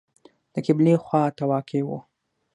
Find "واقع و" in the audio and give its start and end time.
1.51-1.89